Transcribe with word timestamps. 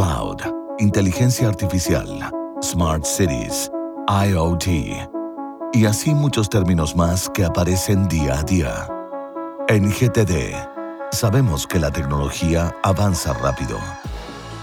cloud, 0.00 0.38
inteligencia 0.78 1.46
artificial, 1.46 2.08
smart 2.62 3.04
cities, 3.04 3.70
IoT 4.08 4.66
y 5.74 5.84
así 5.84 6.14
muchos 6.14 6.48
términos 6.48 6.96
más 6.96 7.28
que 7.28 7.44
aparecen 7.44 8.08
día 8.08 8.38
a 8.38 8.42
día. 8.42 8.88
En 9.68 9.90
GTD, 9.90 10.56
sabemos 11.12 11.66
que 11.66 11.78
la 11.78 11.90
tecnología 11.90 12.74
avanza 12.82 13.34
rápido. 13.34 13.78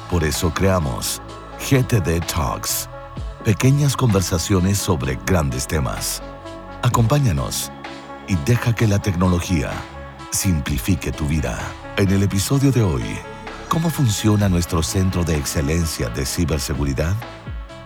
Por 0.09 0.23
eso 0.23 0.51
creamos 0.51 1.21
GTD 1.69 2.19
Talks, 2.25 2.89
pequeñas 3.45 3.95
conversaciones 3.95 4.79
sobre 4.79 5.19
grandes 5.23 5.67
temas. 5.67 6.23
Acompáñanos 6.81 7.71
y 8.27 8.35
deja 8.37 8.73
que 8.73 8.87
la 8.87 8.97
tecnología 8.97 9.69
simplifique 10.31 11.11
tu 11.11 11.27
vida. 11.27 11.59
En 11.95 12.09
el 12.09 12.23
episodio 12.23 12.71
de 12.71 12.81
hoy, 12.81 13.03
¿cómo 13.67 13.89
funciona 13.89 14.49
nuestro 14.49 14.81
centro 14.83 15.23
de 15.23 15.35
excelencia 15.35 16.09
de 16.09 16.25
ciberseguridad? 16.25 17.15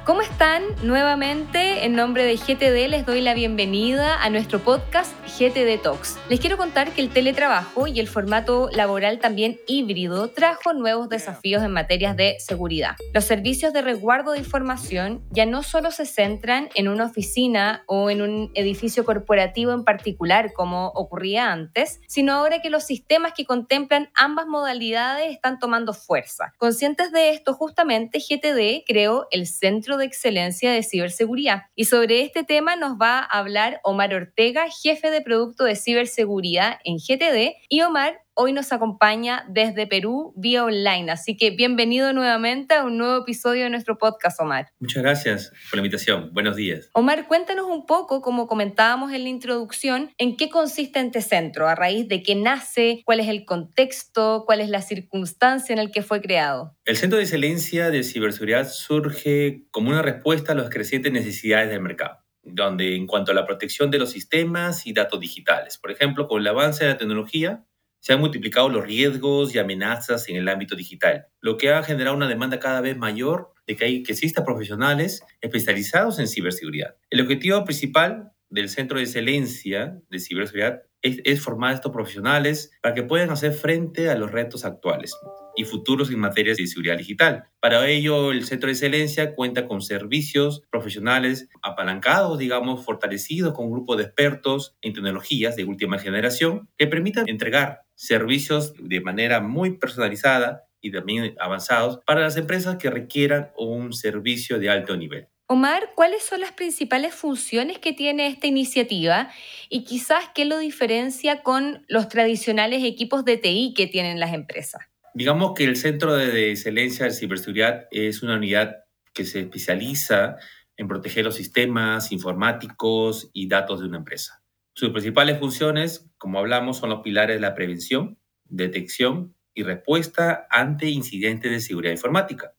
¿Cómo 0.04 0.24
están? 0.24 0.64
Nuevamente, 0.82 1.86
en 1.86 1.94
nombre 1.94 2.24
de 2.24 2.36
GTD 2.36 2.90
les 2.90 3.06
doy 3.06 3.22
la 3.22 3.36
bienvenida 3.36 4.20
a 4.20 4.32
nuestro 4.32 4.58
podcast 4.58 5.14
GTD 5.38 5.80
Talks. 5.80 6.18
Les 6.28 6.40
quiero 6.40 6.58
contar 6.58 6.92
que 6.92 7.02
el 7.02 7.12
teletrabajo 7.12 7.86
y 7.86 8.00
el 8.00 8.08
formato 8.08 8.70
laboral 8.74 9.20
también 9.20 9.60
híbrido 9.68 10.30
trajo 10.30 10.74
nuevos 10.74 11.08
desafíos 11.08 11.62
en 11.62 11.72
materias 11.72 12.18
de 12.18 12.38
seguridad. 12.40 12.96
Los 13.14 13.26
servicios 13.26 13.74
de 13.74 13.84
resguardo 13.84 14.32
de 14.32 14.40
información 14.40 15.24
ya 15.30 15.46
no 15.46 15.62
solo 15.62 15.92
se 15.92 16.08
centran 16.08 16.70
en 16.74 16.88
una 16.88 17.06
oficina 17.06 17.84
o 17.86 18.10
en 18.10 18.24
un 18.24 18.52
edificio 18.56 19.06
corporativo 19.06 19.72
en 19.72 19.84
particular, 19.84 20.52
como 20.52 20.88
ocurría 20.96 21.52
antes, 21.52 22.02
sino 22.08 22.34
ahora 22.34 22.60
que 22.60 22.72
los 22.72 22.84
sistemas 22.84 23.34
que 23.34 23.46
contemplan 23.46 24.10
ambas 24.16 24.48
modalidades 24.48 25.32
están 25.32 25.60
tomando 25.60 25.94
fuerza. 25.94 26.54
Conscientes 26.58 27.12
de 27.12 27.30
esto, 27.30 27.54
justamente 27.54 28.18
GTD 28.18 28.84
creó 28.88 29.28
el 29.30 29.46
Centro 29.46 29.91
de 29.98 30.06
Excelencia 30.06 30.72
de 30.72 30.84
Ciberseguridad. 30.84 31.64
Y 31.76 31.86
sobre 31.86 32.22
este 32.22 32.44
tema 32.44 32.76
nos 32.76 32.94
va 32.94 33.20
a 33.20 33.40
hablar 33.40 33.80
Omar 33.84 34.14
Ortega, 34.14 34.68
jefe 34.70 35.12
de 35.12 35.22
producto 35.22 35.64
de 35.64 35.76
ciberseguridad 35.76 36.80
en 36.84 36.98
GTD. 36.98 37.56
Y 37.70 37.82
Omar 37.82 38.22
hoy 38.34 38.54
nos 38.54 38.72
acompaña 38.72 39.46
desde 39.50 39.88
Perú 39.88 40.34
vía 40.36 40.64
online. 40.64 41.12
Así 41.12 41.36
que 41.36 41.52
bienvenido 41.52 42.14
nuevamente 42.14 42.76
a 42.76 42.84
un 42.84 42.98
nuevo 42.98 43.22
episodio 43.22 43.64
de 43.64 43.70
nuestro 43.70 43.98
podcast, 43.98 44.40
Omar. 44.40 44.68
Muchas 44.80 45.04
gracias 45.04 45.52
por 45.70 45.78
la 45.78 45.86
invitación. 45.86 46.32
Buenos 46.34 46.56
días. 46.56 46.90
Omar, 46.94 47.28
cuéntanos 47.28 47.66
un 47.66 47.86
poco, 47.86 48.22
como 48.22 48.48
comentábamos 48.48 49.12
en 49.12 49.24
la 49.24 49.30
introducción, 49.30 50.12
en 50.18 50.38
qué 50.38 50.50
consiste 50.50 51.00
este 51.00 51.22
centro, 51.22 51.68
a 51.68 51.76
raíz 51.76 52.08
de 52.08 52.24
qué 52.24 52.36
nace, 52.36 53.02
cuál 53.06 53.20
es 53.20 53.28
el 53.28 53.46
contexto, 53.46 54.44
cuál 54.46 54.62
es 54.62 54.70
la 54.70 54.82
circunstancia 54.82 55.74
en 55.74 55.80
el 55.80 55.92
que 55.92 56.02
fue 56.02 56.22
creado. 56.22 56.76
El 56.86 56.98
Centro 56.98 57.18
de 57.18 57.24
Excelencia 57.24 57.90
de 57.90 58.04
Ciberseguridad 58.04 58.70
surge 58.70 59.66
como 59.72 59.90
una 59.90 60.02
respuesta 60.02 60.54
a 60.54 60.56
las 60.56 60.70
crecientes 60.70 61.12
necesidades 61.12 61.70
del 61.70 61.82
mercado 61.82 62.20
donde 62.44 62.96
en 62.96 63.06
cuanto 63.06 63.32
a 63.32 63.36
la 63.36 63.46
protección 63.46 63.92
de 63.92 64.00
los 64.00 64.10
sistemas 64.10 64.88
y 64.88 64.94
datos 64.94 65.20
digitales. 65.20 65.78
Por 65.78 65.92
ejemplo, 65.92 66.28
con 66.28 66.42
el 66.42 66.48
avance 66.48 66.84
de 66.84 66.92
la 66.92 66.98
tecnología, 66.98 67.66
se 68.02 68.14
han 68.14 68.20
multiplicado 68.20 68.68
los 68.68 68.84
riesgos 68.84 69.56
y 69.56 69.60
amenazas 69.60 70.28
en 70.28 70.36
el 70.36 70.50
ámbito 70.50 70.76
digital, 70.76 71.28
lo 71.40 71.58
que 71.58 71.72
ha 71.72 71.84
generado 71.84 72.18
una 72.18 72.28
demanda 72.28 72.60
cada 72.60 72.82
vez 72.82 72.98
mayor 72.98 73.54
de 73.66 73.76
que, 73.78 73.86
existan 73.86 74.44
profesionales 74.44 75.24
especializados 75.40 76.20
en 76.20 76.28
ciberseguridad. 76.28 76.96
El 77.10 77.22
objetivo 77.22 77.64
principal 77.64 78.32
del 78.50 78.70
Centro 78.70 78.98
de 78.98 79.06
Excelencia 79.06 79.98
de 80.10 80.20
Ciberseguridad 80.20 80.82
es, 81.02 81.20
es 81.24 81.42
formar 81.42 81.72
a 81.72 81.76
estos 81.76 81.92
profesionales 81.92 82.72
para 82.82 82.94
que 82.94 83.04
puedan 83.04 83.30
hacer 83.30 83.54
frente 83.54 84.10
a 84.10 84.16
los 84.16 84.32
retos 84.32 84.66
actuales 84.66 85.16
y 85.62 85.66
futuros 85.66 86.10
en 86.12 86.20
materia 86.20 86.54
de 86.54 86.68
seguridad 86.68 86.98
digital. 86.98 87.46
Para 87.60 87.88
ello, 87.88 88.32
el 88.32 88.46
Centro 88.46 88.68
de 88.68 88.74
Excelencia 88.74 89.36
cuenta 89.36 89.68
con 89.68 89.82
servicios 89.82 90.64
profesionales 90.70 91.48
apalancados, 91.62 92.38
digamos, 92.38 92.84
fortalecidos 92.84 93.54
con 93.54 93.66
un 93.66 93.72
grupo 93.72 93.96
de 93.96 94.04
expertos 94.04 94.76
en 94.82 94.94
tecnologías 94.94 95.56
de 95.56 95.66
última 95.66 96.00
generación 96.00 96.68
que 96.78 96.88
permitan 96.88 97.30
entregar 97.30 97.82
servicios 97.96 98.74
de 98.78 99.00
manera 99.02 99.40
muy 99.40 99.78
personalizada 99.78 100.64
y 100.82 100.92
también 100.92 101.36
avanzados 101.40 102.00
para 102.06 102.22
las 102.22 102.38
empresas 102.38 102.78
que 102.78 102.90
requieran 102.90 103.52
un 103.56 103.94
servicio 103.94 104.60
de 104.60 104.70
alto 104.70 104.98
nivel. 104.98 105.28
Omar, 105.48 105.92
¿cuáles 105.96 106.24
son 106.24 106.40
las 106.40 106.54
principales 106.54 107.14
funciones 107.14 107.78
que 107.78 107.92
tiene 107.92 108.28
esta 108.28 108.48
iniciativa 108.48 109.30
y 109.70 109.84
quizás 109.84 110.24
qué 110.34 110.46
lo 110.46 110.58
diferencia 110.58 111.44
con 111.44 111.86
los 111.90 112.08
tradicionales 112.08 112.84
equipos 112.86 113.26
de 113.26 113.38
TI 113.38 113.74
que 113.76 113.86
tienen 113.86 114.20
las 114.20 114.34
empresas? 114.34 114.91
Digamos 115.14 115.54
que 115.56 115.66
el 115.66 115.76
Centro 115.76 116.14
de 116.16 116.52
Excelencia 116.52 117.06
de 117.06 117.12
Ciberseguridad 117.12 117.88
es 117.92 118.24
una 118.24 118.38
unidad 118.38 118.86
que 119.14 119.26
se 119.26 119.42
especializa 119.42 120.38
en 120.78 120.88
proteger 120.88 121.26
los 121.26 121.36
sistemas 121.36 122.14
informáticos 122.14 123.30
y 123.34 123.50
datos 123.50 123.82
de 123.82 123.88
una 123.88 123.98
empresa. 123.98 124.42
Sus 124.74 124.92
principales 124.92 125.38
funciones, 125.38 126.10
como 126.18 126.40
hablamos, 126.40 126.78
son 126.78 126.92
los 126.92 127.02
pilares 127.02 127.36
de 127.36 127.42
la 127.42 127.56
prevención, 127.56 128.18
detección 128.46 129.36
y 129.54 129.64
respuesta 129.64 130.48
ante 130.50 130.88
incidentes 130.90 131.52
de 131.52 131.60
seguridad 131.60 131.92
informática. 131.92 132.54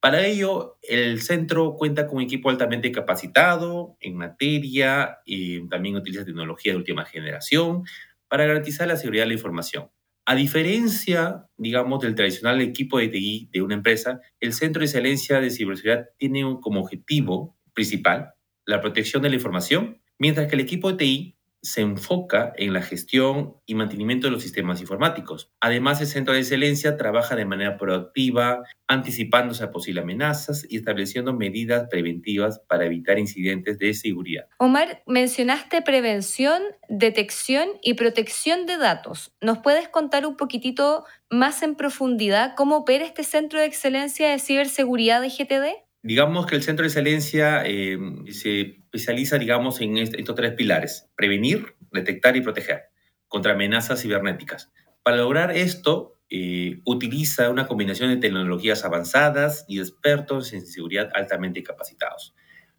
Para 0.00 0.26
ello, 0.26 0.78
el 0.82 1.22
centro 1.22 1.76
cuenta 1.76 2.08
con 2.08 2.16
un 2.16 2.24
equipo 2.24 2.50
altamente 2.50 2.90
capacitado 2.90 3.96
en 4.00 4.16
materia 4.16 5.18
y 5.24 5.68
también 5.68 5.94
utiliza 5.94 6.24
tecnología 6.24 6.72
de 6.72 6.78
última 6.78 7.04
generación 7.04 7.84
para 8.26 8.44
garantizar 8.44 8.88
la 8.88 8.96
seguridad 8.96 9.22
de 9.22 9.28
la 9.28 9.34
información. 9.34 9.88
A 10.24 10.36
diferencia, 10.36 11.46
digamos, 11.56 12.00
del 12.00 12.14
tradicional 12.14 12.60
equipo 12.60 12.98
de 12.98 13.08
TI 13.08 13.48
de 13.52 13.62
una 13.62 13.74
empresa, 13.74 14.20
el 14.38 14.52
Centro 14.52 14.80
de 14.80 14.86
Excelencia 14.86 15.40
de 15.40 15.50
Ciberseguridad 15.50 16.10
tiene 16.16 16.42
como 16.60 16.80
objetivo 16.80 17.56
principal 17.74 18.34
la 18.64 18.80
protección 18.80 19.22
de 19.22 19.30
la 19.30 19.34
información, 19.34 20.00
mientras 20.18 20.46
que 20.46 20.54
el 20.54 20.60
equipo 20.60 20.92
de 20.92 20.98
TI 20.98 21.38
se 21.62 21.80
enfoca 21.80 22.52
en 22.56 22.72
la 22.72 22.82
gestión 22.82 23.54
y 23.66 23.76
mantenimiento 23.76 24.26
de 24.26 24.32
los 24.32 24.42
sistemas 24.42 24.80
informáticos. 24.80 25.52
Además, 25.60 26.00
el 26.00 26.08
Centro 26.08 26.34
de 26.34 26.40
Excelencia 26.40 26.96
trabaja 26.96 27.36
de 27.36 27.44
manera 27.44 27.76
proactiva, 27.76 28.64
anticipándose 28.88 29.62
a 29.62 29.70
posibles 29.70 30.02
amenazas 30.02 30.66
y 30.68 30.76
estableciendo 30.76 31.32
medidas 31.32 31.86
preventivas 31.88 32.60
para 32.68 32.84
evitar 32.84 33.18
incidentes 33.18 33.78
de 33.78 33.94
seguridad. 33.94 34.46
Omar, 34.58 35.02
mencionaste 35.06 35.82
prevención, 35.82 36.60
detección 36.88 37.68
y 37.80 37.94
protección 37.94 38.66
de 38.66 38.76
datos. 38.76 39.32
¿Nos 39.40 39.58
puedes 39.58 39.88
contar 39.88 40.26
un 40.26 40.36
poquitito 40.36 41.04
más 41.30 41.62
en 41.62 41.76
profundidad 41.76 42.54
cómo 42.56 42.78
opera 42.78 43.04
este 43.04 43.22
Centro 43.22 43.60
de 43.60 43.66
Excelencia 43.66 44.30
de 44.30 44.38
Ciberseguridad 44.40 45.22
de 45.22 45.28
GTD? 45.28 45.91
Digamos 46.04 46.46
que 46.46 46.56
el 46.56 46.64
centro 46.64 46.82
de 46.82 46.88
excelencia 46.88 47.62
eh, 47.64 47.96
se 48.30 48.60
especializa, 48.60 49.38
digamos, 49.38 49.80
en 49.80 49.98
estos 49.98 50.34
tres 50.34 50.52
pilares, 50.54 51.08
prevenir, 51.16 51.76
detectar 51.92 52.36
y 52.36 52.40
proteger 52.40 52.86
contra 53.28 53.52
amenazas 53.52 54.02
cibernéticas. 54.02 54.72
Para 55.04 55.18
lograr 55.18 55.56
esto, 55.56 56.18
eh, 56.28 56.80
utiliza 56.84 57.50
una 57.50 57.68
combinación 57.68 58.10
de 58.10 58.16
tecnologías 58.16 58.84
avanzadas 58.84 59.64
y 59.68 59.78
expertos 59.78 60.52
en 60.52 60.66
seguridad 60.66 61.08
altamente 61.14 61.62
capacitados. 61.62 62.34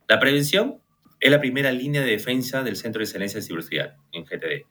La 0.09 0.19
prevención 0.19 0.81
es 1.21 1.31
la 1.31 1.39
primera 1.39 1.71
línea 1.71 2.01
de 2.01 2.11
defensa 2.11 2.61
del 2.61 2.75
Centro 2.75 2.99
de 2.99 3.05
Excelencia 3.05 3.39
de 3.39 3.45
Ciberseguridad 3.45 3.95
en 4.11 4.25
GTD. 4.25 4.67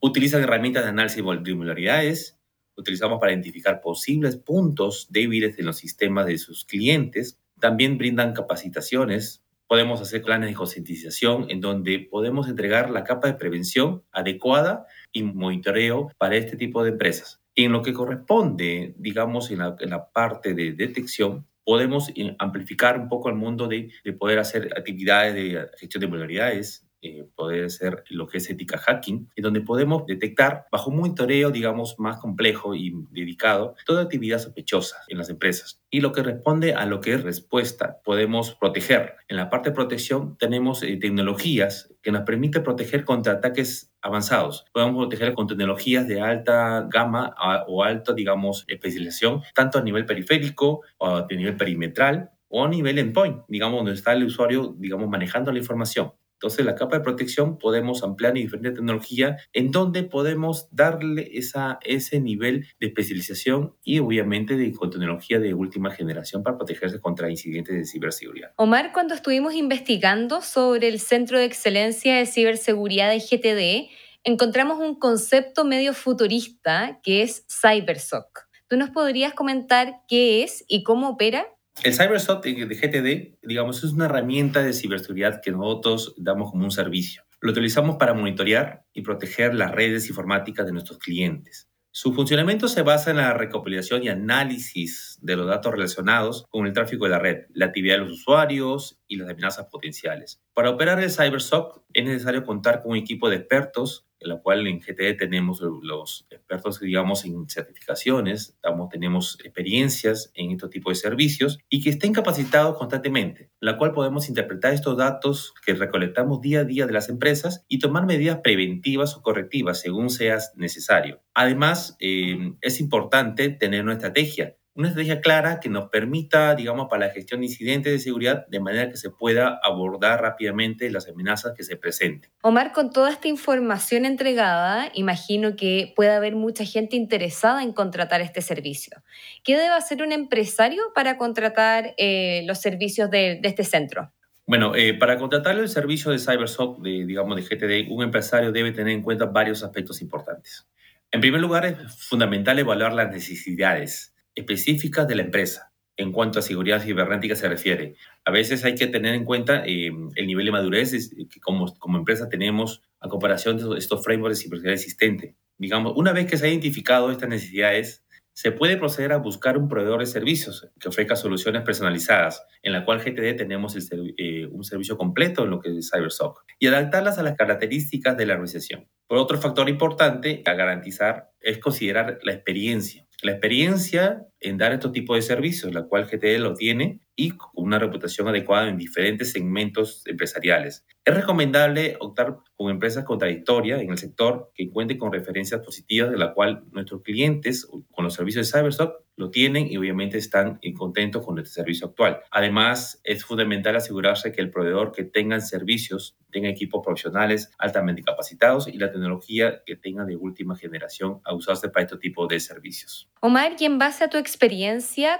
Utiliza 0.00 0.38
herramientas 0.38 0.82
de 0.82 0.90
análisis 0.90 1.18
de 1.18 1.22
vulnerabilidades, 1.22 2.36
utilizamos 2.74 3.20
para 3.20 3.30
identificar 3.30 3.80
posibles 3.80 4.36
puntos 4.36 5.06
débiles 5.10 5.56
en 5.60 5.66
los 5.66 5.76
sistemas 5.76 6.26
de 6.26 6.38
sus 6.38 6.64
clientes 6.64 7.38
también 7.62 7.96
brindan 7.96 8.34
capacitaciones. 8.34 9.44
Podemos 9.68 10.02
hacer 10.02 10.20
planes 10.20 10.50
de 10.50 10.54
concientización 10.54 11.46
en 11.48 11.60
donde 11.60 12.08
podemos 12.10 12.48
entregar 12.48 12.90
la 12.90 13.04
capa 13.04 13.28
de 13.28 13.34
prevención 13.34 14.02
adecuada 14.10 14.84
y 15.12 15.22
monitoreo 15.22 16.10
para 16.18 16.34
este 16.34 16.56
tipo 16.56 16.82
de 16.82 16.90
empresas. 16.90 17.40
En 17.54 17.70
lo 17.70 17.80
que 17.82 17.92
corresponde, 17.92 18.94
digamos, 18.98 19.50
en 19.52 19.60
la, 19.60 19.76
en 19.78 19.90
la 19.90 20.10
parte 20.10 20.54
de 20.54 20.72
detección, 20.72 21.46
podemos 21.64 22.10
eh, 22.16 22.34
amplificar 22.40 22.98
un 22.98 23.08
poco 23.08 23.28
el 23.28 23.36
mundo 23.36 23.68
de, 23.68 23.90
de 24.04 24.12
poder 24.12 24.40
hacer 24.40 24.68
actividades 24.76 25.34
de 25.34 25.68
gestión 25.78 26.00
de 26.00 26.06
vulnerabilidades, 26.08 26.84
eh, 27.02 27.26
poder 27.34 27.68
ser 27.70 28.04
lo 28.10 28.28
que 28.28 28.38
es 28.38 28.48
ética 28.48 28.78
hacking, 28.78 29.28
en 29.34 29.42
donde 29.42 29.60
podemos 29.60 30.06
detectar 30.06 30.66
bajo 30.70 30.90
un 30.90 30.98
monitoreo, 30.98 31.50
digamos, 31.50 31.96
más 31.98 32.18
complejo 32.18 32.74
y 32.74 32.94
dedicado, 33.10 33.74
toda 33.84 34.02
actividad 34.02 34.38
sospechosa 34.38 34.98
en 35.08 35.18
las 35.18 35.28
empresas. 35.28 35.82
Y 35.90 36.00
lo 36.00 36.12
que 36.12 36.22
responde 36.22 36.74
a 36.74 36.86
lo 36.86 37.00
que 37.00 37.14
es 37.14 37.22
respuesta, 37.22 37.98
podemos 38.04 38.54
proteger. 38.54 39.16
En 39.26 39.36
la 39.36 39.50
parte 39.50 39.70
de 39.70 39.74
protección 39.74 40.36
tenemos 40.38 40.82
eh, 40.82 40.96
tecnologías 40.96 41.92
que 42.02 42.12
nos 42.12 42.22
permiten 42.22 42.62
proteger 42.62 43.04
contra 43.04 43.34
ataques 43.34 43.92
avanzados. 44.00 44.64
Podemos 44.72 44.96
proteger 44.96 45.34
con 45.34 45.46
tecnologías 45.46 46.06
de 46.06 46.20
alta 46.20 46.86
gama 46.88 47.34
o 47.66 47.82
alta, 47.82 48.12
digamos, 48.12 48.64
especialización, 48.68 49.42
tanto 49.54 49.78
a 49.78 49.82
nivel 49.82 50.06
periférico 50.06 50.82
o 50.98 51.06
a 51.08 51.26
nivel 51.28 51.56
perimetral 51.56 52.30
o 52.48 52.64
a 52.64 52.68
nivel 52.68 52.98
endpoint, 52.98 53.42
digamos, 53.48 53.78
donde 53.78 53.94
está 53.94 54.12
el 54.12 54.24
usuario, 54.24 54.74
digamos, 54.78 55.08
manejando 55.08 55.50
la 55.50 55.58
información. 55.58 56.12
Entonces, 56.42 56.66
la 56.66 56.74
capa 56.74 56.98
de 56.98 57.04
protección 57.04 57.56
podemos 57.56 58.02
ampliar 58.02 58.36
en 58.36 58.42
diferentes 58.42 58.74
tecnologías 58.74 59.48
en 59.52 59.70
donde 59.70 60.02
podemos 60.02 60.66
darle 60.72 61.30
esa, 61.34 61.78
ese 61.82 62.18
nivel 62.18 62.66
de 62.80 62.88
especialización 62.88 63.76
y 63.84 64.00
obviamente 64.00 64.56
de 64.56 64.72
tecnología 64.90 65.38
de 65.38 65.54
última 65.54 65.92
generación 65.92 66.42
para 66.42 66.56
protegerse 66.56 67.00
contra 67.00 67.30
incidentes 67.30 67.76
de 67.76 67.84
ciberseguridad. 67.84 68.50
Omar, 68.56 68.90
cuando 68.92 69.14
estuvimos 69.14 69.54
investigando 69.54 70.40
sobre 70.40 70.88
el 70.88 70.98
Centro 70.98 71.38
de 71.38 71.44
Excelencia 71.44 72.16
de 72.16 72.26
Ciberseguridad 72.26 73.10
de 73.10 73.20
GTD, 73.20 73.90
encontramos 74.24 74.80
un 74.80 74.98
concepto 74.98 75.64
medio 75.64 75.94
futurista 75.94 76.98
que 77.04 77.22
es 77.22 77.46
CyberSOC. 77.48 78.48
¿Tú 78.66 78.76
nos 78.76 78.90
podrías 78.90 79.34
comentar 79.34 80.00
qué 80.08 80.42
es 80.42 80.64
y 80.66 80.82
cómo 80.82 81.10
opera? 81.10 81.46
El 81.82 81.94
CyberSOC 81.94 82.44
de 82.44 82.74
GTD, 82.76 83.38
digamos, 83.46 83.82
es 83.82 83.92
una 83.92 84.04
herramienta 84.04 84.62
de 84.62 84.72
ciberseguridad 84.72 85.40
que 85.42 85.50
nosotros 85.50 86.14
damos 86.16 86.52
como 86.52 86.64
un 86.64 86.70
servicio. 86.70 87.24
Lo 87.40 87.50
utilizamos 87.50 87.96
para 87.96 88.14
monitorear 88.14 88.84
y 88.92 89.02
proteger 89.02 89.54
las 89.54 89.72
redes 89.72 90.08
informáticas 90.08 90.64
de 90.64 90.72
nuestros 90.72 90.98
clientes. 90.98 91.68
Su 91.90 92.14
funcionamiento 92.14 92.68
se 92.68 92.82
basa 92.82 93.10
en 93.10 93.16
la 93.16 93.34
recopilación 93.34 94.04
y 94.04 94.08
análisis 94.08 95.18
de 95.20 95.36
los 95.36 95.46
datos 95.46 95.72
relacionados 95.72 96.46
con 96.48 96.66
el 96.66 96.72
tráfico 96.72 97.04
de 97.04 97.10
la 97.10 97.18
red, 97.18 97.46
la 97.52 97.66
actividad 97.66 97.96
de 97.96 98.04
los 98.04 98.12
usuarios 98.12 98.98
y 99.08 99.16
las 99.16 99.28
amenazas 99.28 99.66
potenciales. 99.66 100.40
Para 100.54 100.70
operar 100.70 101.00
el 101.02 101.10
CyberSOC 101.10 101.82
es 101.92 102.04
necesario 102.04 102.44
contar 102.44 102.80
con 102.80 102.92
un 102.92 102.98
equipo 102.98 103.28
de 103.28 103.36
expertos 103.36 104.06
la 104.24 104.40
cual 104.40 104.66
en 104.66 104.80
GTD 104.80 105.16
tenemos 105.18 105.60
los 105.82 106.26
expertos, 106.30 106.80
digamos, 106.80 107.24
en 107.24 107.48
certificaciones, 107.48 108.58
tenemos 108.90 109.38
experiencias 109.44 110.30
en 110.34 110.52
este 110.52 110.68
tipo 110.68 110.90
de 110.90 110.96
servicios 110.96 111.58
y 111.68 111.82
que 111.82 111.90
estén 111.90 112.12
capacitados 112.12 112.76
constantemente, 112.76 113.50
la 113.60 113.76
cual 113.76 113.92
podemos 113.92 114.28
interpretar 114.28 114.72
estos 114.72 114.96
datos 114.96 115.54
que 115.64 115.74
recolectamos 115.74 116.40
día 116.40 116.60
a 116.60 116.64
día 116.64 116.86
de 116.86 116.92
las 116.92 117.08
empresas 117.08 117.64
y 117.68 117.78
tomar 117.78 118.06
medidas 118.06 118.40
preventivas 118.42 119.16
o 119.16 119.22
correctivas 119.22 119.80
según 119.80 120.10
sea 120.10 120.38
necesario. 120.56 121.22
Además, 121.34 121.96
eh, 122.00 122.54
es 122.60 122.80
importante 122.80 123.48
tener 123.50 123.82
una 123.82 123.94
estrategia 123.94 124.56
una 124.74 124.88
estrategia 124.88 125.20
clara 125.20 125.60
que 125.60 125.68
nos 125.68 125.90
permita, 125.90 126.54
digamos, 126.54 126.88
para 126.88 127.06
la 127.06 127.12
gestión 127.12 127.40
de 127.40 127.46
incidentes 127.46 127.92
de 127.92 127.98
seguridad 127.98 128.46
de 128.46 128.58
manera 128.58 128.90
que 128.90 128.96
se 128.96 129.10
pueda 129.10 129.60
abordar 129.62 130.22
rápidamente 130.22 130.90
las 130.90 131.08
amenazas 131.08 131.52
que 131.54 131.62
se 131.62 131.76
presenten. 131.76 132.30
Omar, 132.42 132.72
con 132.72 132.90
toda 132.90 133.10
esta 133.10 133.28
información 133.28 134.06
entregada, 134.06 134.90
imagino 134.94 135.56
que 135.56 135.92
puede 135.94 136.12
haber 136.12 136.36
mucha 136.36 136.64
gente 136.64 136.96
interesada 136.96 137.62
en 137.62 137.72
contratar 137.72 138.22
este 138.22 138.40
servicio. 138.40 139.02
¿Qué 139.44 139.56
debe 139.56 139.74
hacer 139.74 140.02
un 140.02 140.12
empresario 140.12 140.82
para 140.94 141.18
contratar 141.18 141.94
eh, 141.98 142.42
los 142.46 142.58
servicios 142.58 143.10
de, 143.10 143.40
este 143.42 143.64
centro? 143.64 144.10
Bueno, 144.46 144.74
eh, 144.74 144.94
para 144.94 145.18
contratar 145.18 145.58
el 145.58 145.68
servicio 145.68 146.10
de 146.10 146.18
CyberSOC, 146.18 146.80
de, 146.80 147.04
digamos, 147.04 147.36
de 147.36 147.42
GTD, 147.42 147.92
un 147.92 148.02
empresario 148.02 148.52
debe 148.52 148.72
tener 148.72 148.94
en 148.94 149.02
cuenta 149.02 149.26
varios 149.26 149.62
aspectos 149.62 150.00
importantes. 150.00 150.66
En 151.10 151.20
primer 151.20 151.42
lugar, 151.42 151.66
es 151.66 151.76
fundamental 152.08 152.58
evaluar 152.58 152.94
las 152.94 153.10
necesidades 153.10 154.11
específicas 154.34 155.06
de 155.08 155.16
la 155.16 155.22
empresa 155.22 155.72
en 155.96 156.12
cuanto 156.12 156.38
a 156.38 156.42
seguridad 156.42 156.82
cibernética 156.82 157.36
se 157.36 157.48
refiere. 157.48 157.96
A 158.24 158.30
veces 158.30 158.64
hay 158.64 158.74
que 158.74 158.86
tener 158.86 159.14
en 159.14 159.24
cuenta 159.24 159.62
eh, 159.66 159.90
el 160.14 160.26
nivel 160.26 160.46
de 160.46 160.52
madurez 160.52 161.10
que 161.30 161.40
como, 161.40 161.74
como 161.78 161.98
empresa 161.98 162.28
tenemos 162.28 162.82
a 163.00 163.08
comparación 163.08 163.56
de 163.56 163.78
estos 163.78 164.02
frameworks 164.02 164.38
de 164.38 164.42
ciberseguridad 164.42 164.74
existentes. 164.74 165.34
Digamos, 165.58 165.92
una 165.96 166.12
vez 166.12 166.26
que 166.26 166.38
se 166.38 166.46
ha 166.46 166.48
identificado 166.48 167.10
estas 167.10 167.28
necesidades, 167.28 168.04
se 168.34 168.50
puede 168.50 168.78
proceder 168.78 169.12
a 169.12 169.18
buscar 169.18 169.58
un 169.58 169.68
proveedor 169.68 170.00
de 170.00 170.06
servicios 170.06 170.66
que 170.80 170.88
ofrezca 170.88 171.16
soluciones 171.16 171.62
personalizadas, 171.62 172.42
en 172.62 172.72
la 172.72 172.84
cual 172.86 173.00
GTD 173.00 173.36
tenemos 173.36 173.76
eh, 173.76 174.46
un 174.50 174.64
servicio 174.64 174.96
completo 174.96 175.44
en 175.44 175.50
lo 175.50 175.60
que 175.60 175.76
es 175.76 175.90
CyberSOC, 175.92 176.42
y 176.58 176.66
adaptarlas 176.66 177.18
a 177.18 177.22
las 177.22 177.36
características 177.36 178.16
de 178.16 178.24
la 178.24 178.34
organización. 178.34 178.88
Por 179.06 179.18
otro 179.18 179.38
factor 179.38 179.68
importante 179.68 180.42
a 180.46 180.54
garantizar 180.54 181.30
es 181.40 181.58
considerar 181.58 182.18
la 182.22 182.32
experiencia 182.32 183.06
la 183.22 183.32
experiencia 183.32 184.26
en 184.42 184.58
dar 184.58 184.72
estos 184.72 184.92
tipos 184.92 185.16
de 185.16 185.22
servicios, 185.22 185.72
la 185.72 185.84
cual 185.84 186.06
GTD 186.06 186.38
lo 186.38 186.54
tiene 186.54 187.00
y 187.16 187.30
con 187.30 187.50
una 187.54 187.78
reputación 187.78 188.28
adecuada 188.28 188.68
en 188.68 188.78
diferentes 188.78 189.32
segmentos 189.32 190.02
empresariales. 190.06 190.84
Es 191.04 191.14
recomendable 191.14 191.96
optar 192.00 192.38
con 192.54 192.70
empresas 192.70 193.04
contradictorias 193.04 193.80
en 193.80 193.90
el 193.90 193.98
sector 193.98 194.52
que 194.54 194.70
cuenten 194.70 194.98
con 194.98 195.12
referencias 195.12 195.60
positivas 195.60 196.10
de 196.10 196.16
la 196.16 196.32
cual 196.32 196.64
nuestros 196.70 197.02
clientes 197.02 197.66
con 197.90 198.04
los 198.04 198.14
servicios 198.14 198.46
de 198.46 198.58
CyberSoc 198.58 199.02
lo 199.16 199.30
tienen 199.30 199.70
y 199.70 199.76
obviamente 199.76 200.16
están 200.16 200.58
contentos 200.76 201.24
con 201.24 201.38
este 201.38 201.50
servicio 201.50 201.88
actual. 201.88 202.20
Además, 202.30 203.00
es 203.04 203.24
fundamental 203.24 203.76
asegurarse 203.76 204.32
que 204.32 204.40
el 204.40 204.50
proveedor 204.50 204.92
que 204.92 205.04
tenga 205.04 205.38
servicios 205.40 206.16
tenga 206.30 206.48
equipos 206.48 206.82
profesionales 206.84 207.50
altamente 207.58 208.02
capacitados 208.02 208.66
y 208.68 208.78
la 208.78 208.90
tecnología 208.90 209.62
que 209.66 209.76
tenga 209.76 210.04
de 210.04 210.16
última 210.16 210.56
generación 210.56 211.20
a 211.24 211.34
usarse 211.34 211.68
para 211.68 211.84
este 211.84 211.98
tipo 211.98 212.26
de 212.26 212.40
servicios. 212.40 213.10
Omar, 213.20 213.52
y 213.58 213.64
en 213.66 213.78
base 213.78 214.04
a 214.04 214.08
tu 214.08 214.16
experiencia, 214.16 214.31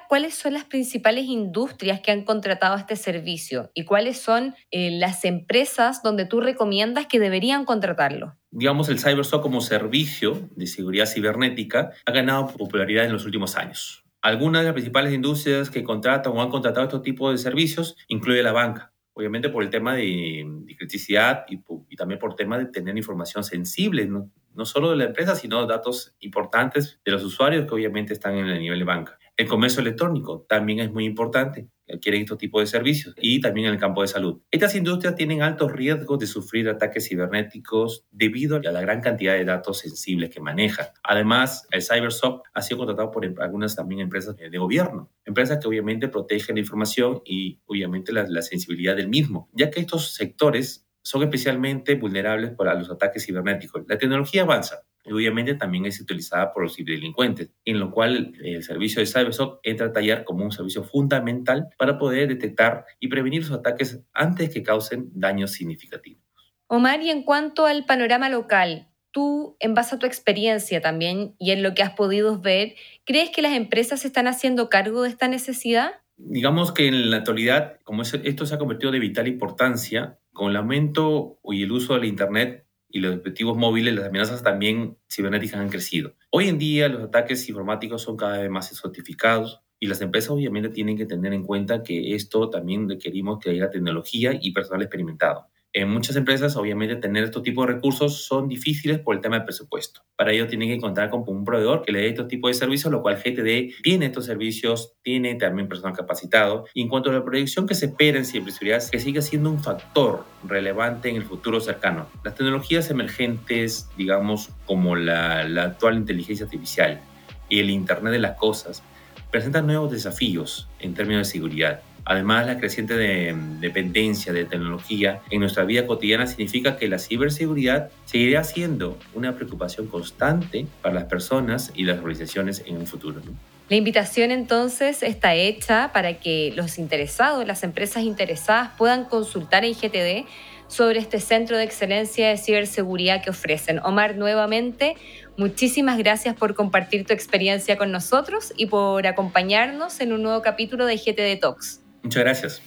¿cuáles 0.08 0.34
son 0.34 0.54
las 0.54 0.64
principales 0.64 1.26
industrias 1.26 2.00
que 2.00 2.12
han 2.12 2.24
contratado 2.24 2.76
este 2.76 2.96
servicio 2.96 3.70
y 3.74 3.84
cuáles 3.84 4.18
son 4.18 4.54
eh, 4.70 4.90
las 4.90 5.24
empresas 5.24 6.02
donde 6.02 6.24
tú 6.24 6.40
recomiendas 6.40 7.06
que 7.06 7.20
deberían 7.20 7.64
contratarlo? 7.64 8.36
digamos, 8.52 8.90
el 8.90 9.00
CyberSOC 9.00 9.42
como 9.42 9.60
servicio 9.60 10.48
de 10.54 10.66
seguridad 10.66 11.06
cibernética 11.06 11.92
ha 12.04 12.12
ganado 12.12 12.48
popularidad 12.48 13.06
en 13.06 13.12
los 13.12 13.24
últimos 13.24 13.56
años. 13.56 14.04
Algunas 14.20 14.60
de 14.60 14.66
las 14.66 14.74
principales 14.74 15.12
industrias 15.12 15.70
que 15.70 15.82
contratan 15.82 16.32
o 16.36 16.42
han 16.42 16.50
contratado 16.50 16.86
este 16.86 17.00
tipo 17.00 17.32
de 17.32 17.38
servicios 17.38 17.96
incluye 18.06 18.42
la 18.42 18.52
banca, 18.52 18.91
obviamente 19.14 19.48
por 19.48 19.62
el 19.62 19.70
tema 19.70 19.94
de, 19.94 20.46
criticidad 20.78 21.44
y, 21.48 21.60
y, 21.88 21.96
también 21.96 22.18
por 22.18 22.34
tema 22.34 22.58
de 22.58 22.66
tener 22.66 22.96
información 22.96 23.44
sensible, 23.44 24.06
¿no? 24.06 24.30
no 24.54 24.64
solo 24.64 24.90
de 24.90 24.96
la 24.96 25.04
empresa, 25.04 25.34
sino 25.34 25.66
datos 25.66 26.14
importantes 26.20 27.00
de 27.04 27.12
los 27.12 27.24
usuarios 27.24 27.66
que 27.66 27.74
obviamente 27.74 28.12
están 28.12 28.36
en 28.36 28.46
el 28.46 28.60
nivel 28.60 28.78
de 28.78 28.84
banca. 28.84 29.18
El 29.36 29.48
comercio 29.48 29.80
electrónico 29.80 30.44
también 30.46 30.80
es 30.80 30.92
muy 30.92 31.06
importante, 31.06 31.68
adquieren 31.90 32.22
estos 32.22 32.38
tipos 32.38 32.62
de 32.62 32.66
servicios 32.66 33.14
y 33.18 33.40
también 33.40 33.66
en 33.66 33.74
el 33.74 33.80
campo 33.80 34.02
de 34.02 34.08
salud. 34.08 34.40
Estas 34.50 34.74
industrias 34.74 35.14
tienen 35.14 35.42
altos 35.42 35.72
riesgos 35.72 36.18
de 36.18 36.26
sufrir 36.26 36.68
ataques 36.68 37.08
cibernéticos 37.08 38.04
debido 38.10 38.56
a 38.56 38.60
la 38.60 38.80
gran 38.80 39.00
cantidad 39.00 39.34
de 39.34 39.44
datos 39.44 39.78
sensibles 39.78 40.30
que 40.30 40.40
manejan. 40.40 40.86
Además, 41.02 41.66
el 41.70 41.82
CyberSOC 41.82 42.46
ha 42.52 42.62
sido 42.62 42.78
contratado 42.78 43.10
por 43.10 43.24
em, 43.24 43.34
algunas 43.40 43.74
también 43.74 44.02
empresas 44.02 44.36
de 44.36 44.58
gobierno, 44.58 45.10
empresas 45.24 45.58
que 45.58 45.68
obviamente 45.68 46.08
protegen 46.08 46.56
la 46.56 46.60
información 46.60 47.22
y 47.24 47.60
obviamente 47.66 48.12
la, 48.12 48.26
la 48.28 48.42
sensibilidad 48.42 48.96
del 48.96 49.08
mismo, 49.08 49.48
ya 49.52 49.70
que 49.70 49.80
estos 49.80 50.14
sectores 50.14 50.86
son 51.02 51.22
especialmente 51.22 51.94
vulnerables 51.96 52.52
para 52.52 52.74
los 52.74 52.90
ataques 52.90 53.26
cibernéticos. 53.26 53.82
La 53.88 53.98
tecnología 53.98 54.42
avanza, 54.42 54.82
y 55.04 55.12
obviamente 55.12 55.54
también 55.54 55.86
es 55.86 56.00
utilizada 56.00 56.52
por 56.52 56.62
los 56.62 56.76
ciberdelincuentes, 56.76 57.50
en 57.64 57.80
lo 57.80 57.90
cual 57.90 58.32
el 58.42 58.62
servicio 58.62 59.00
de 59.00 59.06
CyberSOC 59.06 59.60
entra 59.62 59.86
a 59.86 59.92
tallar 59.92 60.24
como 60.24 60.44
un 60.44 60.52
servicio 60.52 60.84
fundamental 60.84 61.68
para 61.76 61.98
poder 61.98 62.28
detectar 62.28 62.84
y 63.00 63.08
prevenir 63.08 63.44
sus 63.44 63.56
ataques 63.56 64.00
antes 64.12 64.50
que 64.50 64.62
causen 64.62 65.10
daños 65.14 65.52
significativos. 65.52 66.22
Omar, 66.68 67.02
y 67.02 67.10
en 67.10 67.22
cuanto 67.22 67.66
al 67.66 67.84
panorama 67.84 68.28
local, 68.28 68.88
tú, 69.10 69.56
en 69.60 69.74
base 69.74 69.96
a 69.96 69.98
tu 69.98 70.06
experiencia 70.06 70.80
también 70.80 71.34
y 71.38 71.50
en 71.50 71.62
lo 71.62 71.74
que 71.74 71.82
has 71.82 71.92
podido 71.92 72.40
ver, 72.40 72.74
¿crees 73.04 73.30
que 73.30 73.42
las 73.42 73.52
empresas 73.52 74.00
se 74.00 74.06
están 74.06 74.26
haciendo 74.26 74.68
cargo 74.68 75.02
de 75.02 75.10
esta 75.10 75.28
necesidad? 75.28 75.92
Digamos 76.16 76.72
que 76.72 76.86
en 76.86 77.10
la 77.10 77.18
actualidad, 77.18 77.80
como 77.82 78.02
esto 78.02 78.46
se 78.46 78.54
ha 78.54 78.58
convertido 78.58 78.92
de 78.92 79.00
vital 79.00 79.28
importancia, 79.28 80.18
con 80.32 80.50
el 80.50 80.56
aumento 80.56 81.38
y 81.44 81.62
el 81.62 81.72
uso 81.72 81.94
del 81.94 82.04
Internet 82.04 82.61
y 82.92 83.00
los 83.00 83.12
dispositivos 83.12 83.56
móviles, 83.56 83.94
las 83.94 84.06
amenazas 84.06 84.42
también 84.42 84.98
cibernéticas 85.10 85.60
han 85.60 85.68
crecido. 85.68 86.14
Hoy 86.30 86.48
en 86.48 86.58
día 86.58 86.88
los 86.88 87.02
ataques 87.02 87.48
informáticos 87.48 88.02
son 88.02 88.16
cada 88.16 88.38
vez 88.38 88.50
más 88.50 88.68
sofisticados 88.68 89.62
y 89.80 89.86
las 89.86 90.00
empresas 90.00 90.30
obviamente 90.30 90.68
tienen 90.68 90.96
que 90.96 91.06
tener 91.06 91.32
en 91.32 91.42
cuenta 91.42 91.82
que 91.82 92.14
esto 92.14 92.50
también 92.50 92.88
requerimos 92.88 93.38
que 93.40 93.50
haya 93.50 93.70
tecnología 93.70 94.38
y 94.40 94.52
personal 94.52 94.82
experimentado. 94.82 95.48
En 95.74 95.88
muchas 95.88 96.16
empresas, 96.16 96.54
obviamente, 96.56 96.96
tener 96.96 97.24
estos 97.24 97.42
tipos 97.42 97.66
de 97.66 97.72
recursos 97.72 98.26
son 98.26 98.46
difíciles 98.46 98.98
por 98.98 99.16
el 99.16 99.22
tema 99.22 99.36
del 99.36 99.46
presupuesto. 99.46 100.02
Para 100.16 100.30
ello, 100.30 100.46
tienen 100.46 100.68
que 100.68 100.78
contar 100.78 101.08
con 101.08 101.24
un 101.26 101.46
proveedor 101.46 101.82
que 101.82 101.92
le 101.92 102.00
dé 102.00 102.08
estos 102.08 102.28
tipos 102.28 102.50
de 102.50 102.54
servicios, 102.54 102.92
lo 102.92 103.00
cual 103.00 103.16
GTD 103.16 103.80
tiene 103.82 104.06
estos 104.06 104.26
servicios, 104.26 104.92
tiene 105.02 105.34
también 105.36 105.68
personal 105.68 105.94
capacitado. 105.94 106.66
Y 106.74 106.82
en 106.82 106.88
cuanto 106.88 107.08
a 107.08 107.14
la 107.14 107.24
proyección 107.24 107.66
que 107.66 107.74
se 107.74 107.86
espera 107.86 108.18
en 108.18 108.26
ciberseguridad, 108.26 108.86
que 108.90 109.00
siga 109.00 109.22
siendo 109.22 109.48
un 109.48 109.62
factor 109.62 110.26
relevante 110.46 111.08
en 111.08 111.16
el 111.16 111.24
futuro 111.24 111.58
cercano. 111.58 112.06
Las 112.22 112.34
tecnologías 112.34 112.90
emergentes, 112.90 113.88
digamos, 113.96 114.50
como 114.66 114.94
la, 114.94 115.44
la 115.44 115.62
actual 115.64 115.96
inteligencia 115.96 116.44
artificial 116.44 117.00
y 117.48 117.60
el 117.60 117.70
Internet 117.70 118.12
de 118.12 118.18
las 118.18 118.36
Cosas, 118.36 118.82
presentan 119.30 119.66
nuevos 119.66 119.90
desafíos 119.90 120.68
en 120.80 120.92
términos 120.92 121.26
de 121.26 121.32
seguridad 121.32 121.80
Además, 122.04 122.46
la 122.46 122.58
creciente 122.58 122.94
dependencia 122.94 124.32
de 124.32 124.44
tecnología 124.44 125.20
en 125.30 125.40
nuestra 125.40 125.64
vida 125.64 125.86
cotidiana 125.86 126.26
significa 126.26 126.76
que 126.76 126.88
la 126.88 126.98
ciberseguridad 126.98 127.90
seguirá 128.06 128.42
siendo 128.44 128.98
una 129.14 129.36
preocupación 129.36 129.86
constante 129.86 130.66
para 130.82 130.94
las 130.94 131.04
personas 131.04 131.72
y 131.74 131.84
las 131.84 131.98
organizaciones 131.98 132.64
en 132.66 132.76
un 132.78 132.86
futuro. 132.86 133.20
La 133.68 133.76
invitación 133.76 134.32
entonces 134.32 135.02
está 135.02 135.34
hecha 135.34 135.92
para 135.92 136.18
que 136.18 136.52
los 136.56 136.78
interesados, 136.78 137.46
las 137.46 137.62
empresas 137.62 138.02
interesadas 138.02 138.70
puedan 138.76 139.04
consultar 139.04 139.64
en 139.64 139.74
GTD 139.74 140.26
sobre 140.66 140.98
este 140.98 141.20
centro 141.20 141.56
de 141.56 141.64
excelencia 141.64 142.28
de 142.28 142.38
ciberseguridad 142.38 143.22
que 143.22 143.30
ofrecen. 143.30 143.78
Omar, 143.84 144.16
nuevamente, 144.16 144.96
muchísimas 145.36 145.98
gracias 145.98 146.34
por 146.34 146.54
compartir 146.54 147.06
tu 147.06 147.12
experiencia 147.12 147.76
con 147.76 147.92
nosotros 147.92 148.52
y 148.56 148.66
por 148.66 149.06
acompañarnos 149.06 150.00
en 150.00 150.12
un 150.12 150.22
nuevo 150.22 150.42
capítulo 150.42 150.86
de 150.86 150.96
GTD 150.96 151.40
Talks. 151.40 151.81
Muchas 152.02 152.22
gracias. 152.22 152.62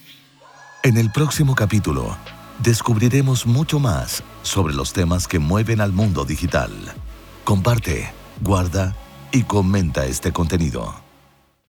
En 0.83 0.97
el 0.97 1.11
próximo 1.11 1.55
capítulo 1.55 2.15
descubriremos 2.59 3.45
mucho 3.45 3.79
más 3.79 4.23
sobre 4.43 4.73
los 4.73 4.93
temas 4.93 5.27
que 5.27 5.39
mueven 5.39 5.81
al 5.81 5.91
mundo 5.91 6.25
digital. 6.25 6.71
Comparte, 7.43 8.11
guarda 8.41 8.95
y 9.31 9.43
comenta 9.43 10.05
este 10.05 10.31
contenido. 10.31 11.04